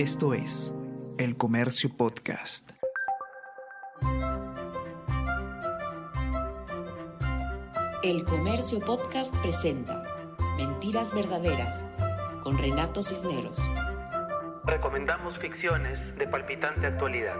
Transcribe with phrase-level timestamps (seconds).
[0.00, 0.74] Esto es
[1.18, 2.70] El Comercio Podcast.
[8.02, 10.02] El Comercio Podcast presenta
[10.56, 11.84] Mentiras Verdaderas
[12.42, 13.60] con Renato Cisneros.
[14.64, 17.36] Recomendamos ficciones de palpitante actualidad.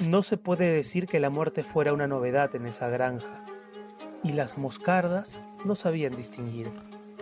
[0.00, 3.40] No se puede decir que la muerte fuera una novedad en esa granja,
[4.24, 6.72] y las moscardas no sabían distinguir.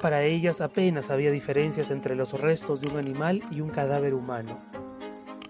[0.05, 4.61] Para ellas apenas había diferencias entre los restos de un animal y un cadáver humano.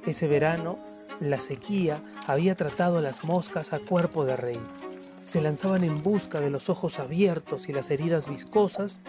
[0.07, 0.79] Ese verano,
[1.19, 4.61] la sequía había tratado a las moscas a cuerpo de rey.
[5.27, 9.01] Se lanzaban en busca de los ojos abiertos y las heridas viscosas,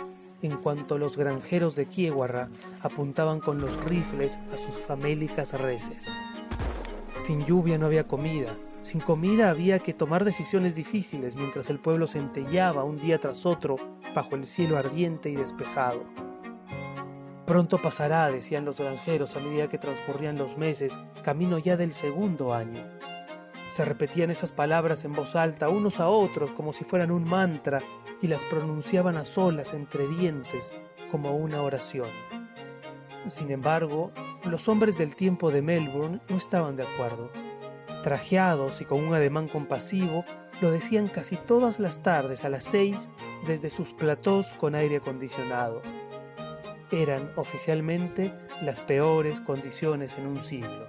[0.41, 2.49] en cuanto los granjeros de Kieguarra
[2.81, 6.07] apuntaban con los rifles a sus famélicas reses.
[7.19, 8.51] Sin lluvia no había comida,
[8.85, 13.77] sin comida había que tomar decisiones difíciles mientras el pueblo centellaba un día tras otro
[14.13, 16.03] bajo el cielo ardiente y despejado.
[17.47, 22.53] Pronto pasará, decían los granjeros a medida que transcurrían los meses, camino ya del segundo
[22.53, 22.79] año.
[23.69, 27.81] Se repetían esas palabras en voz alta unos a otros como si fueran un mantra
[28.21, 30.71] y las pronunciaban a solas entre dientes
[31.09, 32.09] como una oración.
[33.27, 34.11] Sin embargo,
[34.43, 37.44] los hombres del tiempo de Melbourne no estaban de acuerdo.
[38.05, 40.25] Trajeados y con un ademán compasivo,
[40.61, 43.09] lo decían casi todas las tardes a las seis
[43.47, 45.81] desde sus platós con aire acondicionado.
[46.91, 48.31] Eran oficialmente
[48.61, 50.85] las peores condiciones en un siglo.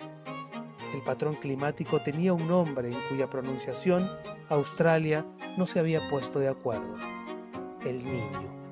[0.95, 4.07] El patrón climático tenía un nombre en cuya pronunciación
[4.51, 5.25] Australia
[5.57, 6.97] no se había puesto de acuerdo.
[7.87, 8.66] El niño.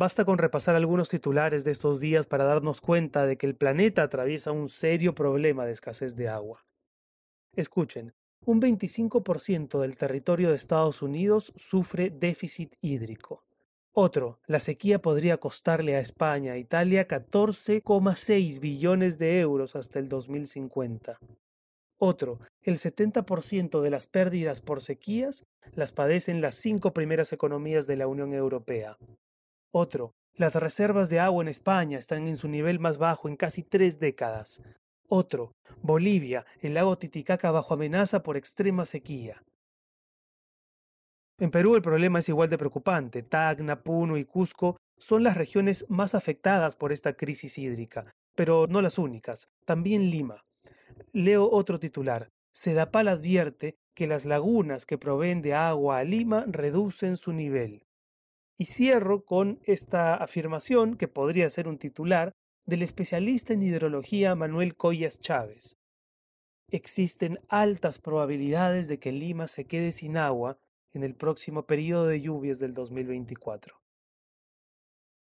[0.00, 4.04] Basta con repasar algunos titulares de estos días para darnos cuenta de que el planeta
[4.04, 6.64] atraviesa un serio problema de escasez de agua.
[7.56, 13.42] Escuchen, un 25% del territorio de Estados Unidos sufre déficit hídrico.
[13.90, 20.08] Otro, la sequía podría costarle a España e Italia 14,6 billones de euros hasta el
[20.08, 21.18] 2050.
[21.96, 27.96] Otro, el 70% de las pérdidas por sequías las padecen las cinco primeras economías de
[27.96, 28.96] la Unión Europea.
[29.70, 33.62] Otro, las reservas de agua en España están en su nivel más bajo en casi
[33.62, 34.62] tres décadas.
[35.08, 35.52] Otro,
[35.82, 39.42] Bolivia, el lago Titicaca bajo amenaza por extrema sequía.
[41.38, 43.22] En Perú el problema es igual de preocupante.
[43.22, 48.82] Tacna, Puno y Cusco son las regiones más afectadas por esta crisis hídrica, pero no
[48.82, 50.44] las únicas, también Lima.
[51.12, 52.28] Leo otro titular.
[52.52, 57.87] Sedapal advierte que las lagunas que proveen de agua a Lima reducen su nivel.
[58.58, 62.32] Y cierro con esta afirmación, que podría ser un titular,
[62.66, 65.78] del especialista en hidrología Manuel Collas Chávez.
[66.70, 70.58] Existen altas probabilidades de que Lima se quede sin agua
[70.92, 73.80] en el próximo periodo de lluvias del 2024.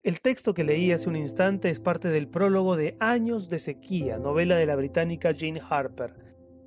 [0.04, 4.18] El texto que leí hace un instante es parte del prólogo de Años de Sequía,
[4.18, 6.14] novela de la británica Jane Harper.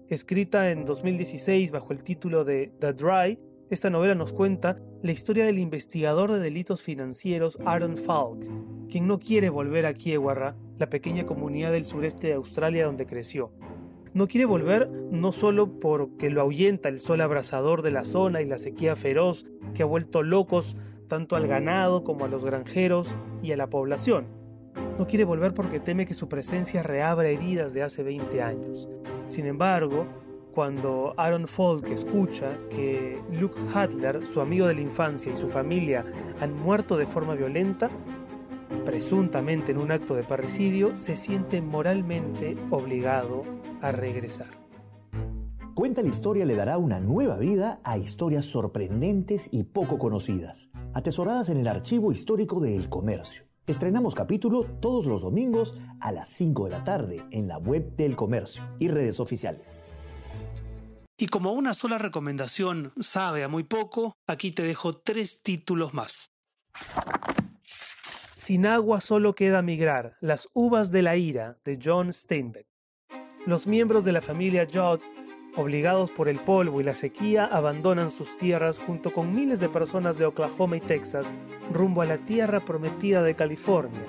[0.08, 3.38] Escrita en 2016 bajo el título de The Dry,
[3.70, 8.44] esta novela nos cuenta la historia del investigador de delitos financieros Aaron Falk,
[8.88, 13.52] quien no quiere volver a Kiewarra, la pequeña comunidad del sureste de Australia donde creció.
[14.12, 18.46] No quiere volver no solo porque lo ahuyenta el sol abrasador de la zona y
[18.46, 20.76] la sequía feroz que ha vuelto locos
[21.06, 24.26] tanto al ganado como a los granjeros y a la población.
[24.98, 28.88] No quiere volver porque teme que su presencia reabra heridas de hace 20 años.
[29.28, 30.06] Sin embargo,
[30.54, 36.04] cuando Aaron Falk escucha que Luke Hadler, su amigo de la infancia y su familia
[36.40, 37.90] han muerto de forma violenta,
[38.84, 43.44] presuntamente en un acto de parricidio, se siente moralmente obligado
[43.80, 44.48] a regresar.
[45.74, 51.48] Cuenta la historia le dará una nueva vida a historias sorprendentes y poco conocidas, atesoradas
[51.48, 53.44] en el archivo histórico de El Comercio.
[53.66, 58.16] Estrenamos capítulo todos los domingos a las 5 de la tarde en la web del
[58.16, 59.86] Comercio y redes oficiales.
[61.20, 66.30] Y como una sola recomendación sabe a muy poco, aquí te dejo tres títulos más.
[68.32, 72.66] Sin agua solo queda migrar, Las uvas de la ira, de John Steinbeck.
[73.44, 75.00] Los miembros de la familia Judd,
[75.56, 80.16] obligados por el polvo y la sequía, abandonan sus tierras junto con miles de personas
[80.16, 81.34] de Oklahoma y Texas
[81.70, 84.06] rumbo a la tierra prometida de California.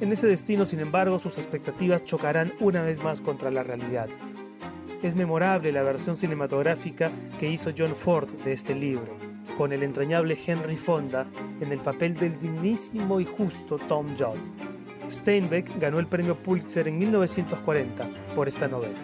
[0.00, 4.08] En ese destino, sin embargo, sus expectativas chocarán una vez más contra la realidad.
[5.02, 9.16] Es memorable la versión cinematográfica que hizo John Ford de este libro,
[9.56, 11.26] con el entrañable Henry Fonda
[11.60, 14.38] en el papel del dignísimo y justo Tom Judd.
[15.08, 18.98] Steinbeck ganó el premio Pulitzer en 1940 por esta novela.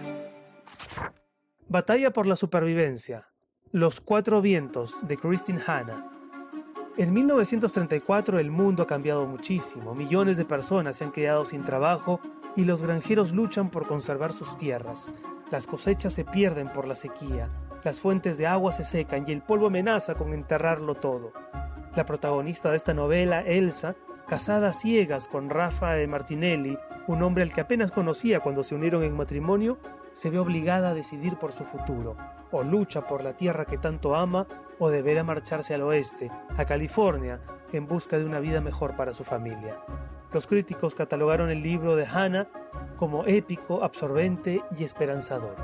[1.69, 3.29] Batalla por la supervivencia.
[3.70, 6.11] Los cuatro vientos de Christine Hanna.
[6.96, 12.20] En 1934 el mundo ha cambiado muchísimo, millones de personas se han quedado sin trabajo
[12.55, 15.11] y los granjeros luchan por conservar sus tierras.
[15.50, 17.49] Las cosechas se pierden por la sequía,
[17.82, 21.32] las fuentes de agua se secan y el polvo amenaza con enterrarlo todo.
[21.96, 23.97] La protagonista de esta novela, Elsa,
[24.29, 29.02] casada a ciegas con Rafael Martinelli, un hombre al que apenas conocía cuando se unieron
[29.02, 29.79] en matrimonio,
[30.14, 32.16] se ve obligada a decidir por su futuro,
[32.50, 34.46] o lucha por la tierra que tanto ama,
[34.78, 37.40] o deberá marcharse al oeste, a California,
[37.72, 39.76] en busca de una vida mejor para su familia.
[40.32, 42.49] Los críticos catalogaron el libro de Hannah
[42.96, 45.56] como épico, absorbente y esperanzador.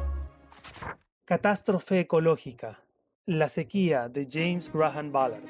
[1.25, 2.81] Catástrofe ecológica.
[3.26, 5.44] La sequía de James Graham Ballard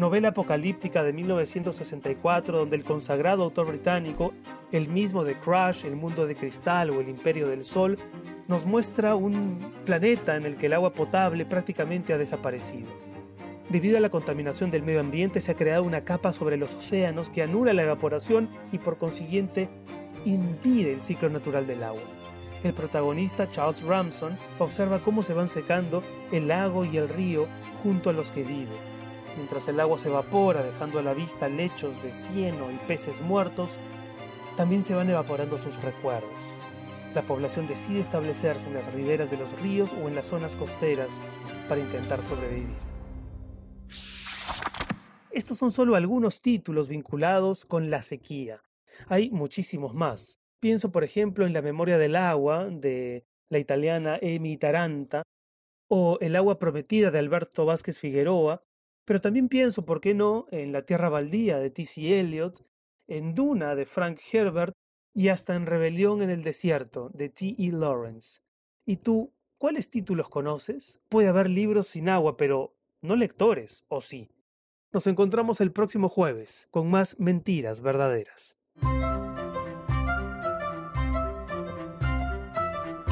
[0.00, 4.32] novela apocalíptica de 1964 donde el consagrado autor británico,
[4.72, 7.98] el mismo de Crash, El mundo de cristal o El imperio del sol,
[8.48, 12.88] nos muestra un planeta en el que el agua potable prácticamente ha desaparecido.
[13.68, 17.28] Debido a la contaminación del medio ambiente se ha creado una capa sobre los océanos
[17.28, 19.68] que anula la evaporación y por consiguiente
[20.24, 22.00] impide el ciclo natural del agua.
[22.64, 26.02] El protagonista Charles Ramson observa cómo se van secando
[26.32, 27.46] el lago y el río
[27.82, 28.89] junto a los que vive
[29.40, 33.70] mientras el agua se evapora dejando a la vista lechos de cieno y peces muertos,
[34.54, 36.28] también se van evaporando sus recuerdos.
[37.14, 41.08] La población decide establecerse en las riberas de los ríos o en las zonas costeras
[41.70, 42.76] para intentar sobrevivir.
[45.30, 48.60] Estos son solo algunos títulos vinculados con la sequía.
[49.08, 50.38] Hay muchísimos más.
[50.60, 55.22] Pienso, por ejemplo, en La memoria del agua de la italiana Emi Taranta,
[55.88, 58.62] o El agua prometida de Alberto Vázquez Figueroa,
[59.04, 62.20] pero también pienso, ¿por qué no?, en La Tierra Baldía de T.C.
[62.20, 62.64] Eliot,
[63.08, 64.74] en Duna de Frank Herbert
[65.12, 67.72] y hasta en Rebelión en el Desierto de T.E.
[67.72, 68.40] Lawrence.
[68.86, 71.00] ¿Y tú, cuáles títulos conoces?
[71.08, 74.30] Puede haber libros sin agua, pero no lectores, ¿o sí?
[74.92, 78.56] Nos encontramos el próximo jueves con más mentiras verdaderas.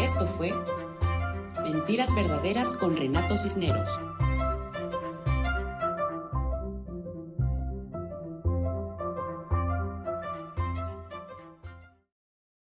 [0.00, 0.52] Esto fue
[1.62, 4.00] Mentiras Verdaderas con Renato Cisneros.